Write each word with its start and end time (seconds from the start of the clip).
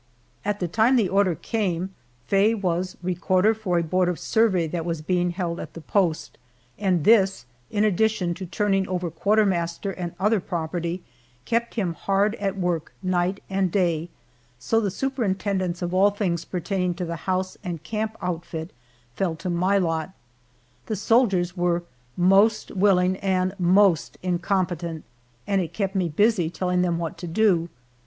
At 0.43 0.59
the 0.59 0.67
time 0.67 0.95
the 0.95 1.09
order 1.09 1.35
came, 1.35 1.93
Faye 2.25 2.55
was 2.55 2.97
recorder 3.03 3.53
for 3.53 3.77
a 3.77 3.83
board 3.83 4.09
of 4.09 4.17
survey 4.17 4.65
that 4.65 4.83
was 4.83 4.99
being 5.03 5.29
held 5.29 5.59
at 5.59 5.75
the 5.75 5.79
post, 5.81 6.39
and 6.79 7.03
this, 7.03 7.45
in 7.69 7.83
addition 7.83 8.33
to 8.33 8.47
turning 8.47 8.87
over 8.87 9.11
quartermaster 9.11 9.91
and 9.91 10.13
other 10.19 10.39
property, 10.39 11.03
kept 11.45 11.75
him 11.75 11.93
hard 11.93 12.33
at 12.39 12.57
work 12.57 12.93
night 13.03 13.43
and 13.47 13.71
day, 13.71 14.09
so 14.57 14.79
the 14.81 14.89
superintendence 14.89 15.83
of 15.83 15.93
all 15.93 16.09
things 16.09 16.45
pertaining 16.45 16.95
to 16.95 17.05
the 17.05 17.15
house 17.29 17.55
and 17.63 17.83
camp 17.83 18.17
outfit 18.23 18.71
fell 19.15 19.35
to 19.35 19.51
my 19.51 19.77
lot. 19.77 20.15
The 20.87 20.95
soldiers 20.95 21.55
were 21.55 21.83
most 22.17 22.71
willing 22.71 23.17
and 23.17 23.53
most 23.59 24.17
incompetent, 24.23 25.03
and 25.45 25.61
it 25.61 25.73
kept 25.73 25.93
me 25.93 26.09
busy 26.09 26.49
telling 26.49 26.81
them 26.81 26.97
what 26.97 27.19
to 27.19 27.27
do. 27.27 27.69